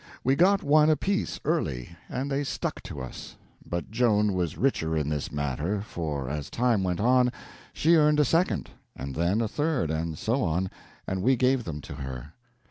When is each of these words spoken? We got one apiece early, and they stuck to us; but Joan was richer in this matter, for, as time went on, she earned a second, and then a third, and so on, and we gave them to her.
We 0.23 0.35
got 0.35 0.63
one 0.63 0.89
apiece 0.89 1.39
early, 1.45 1.95
and 2.09 2.31
they 2.31 2.43
stuck 2.43 2.81
to 2.85 2.99
us; 3.03 3.37
but 3.63 3.91
Joan 3.91 4.33
was 4.33 4.57
richer 4.57 4.97
in 4.97 5.09
this 5.09 5.31
matter, 5.31 5.79
for, 5.79 6.27
as 6.27 6.49
time 6.49 6.83
went 6.83 6.99
on, 6.99 7.31
she 7.71 7.93
earned 7.93 8.19
a 8.19 8.25
second, 8.25 8.71
and 8.95 9.13
then 9.13 9.41
a 9.41 9.47
third, 9.47 9.91
and 9.91 10.17
so 10.17 10.43
on, 10.43 10.71
and 11.05 11.21
we 11.21 11.35
gave 11.35 11.65
them 11.65 11.81
to 11.81 11.93
her. 11.97 12.33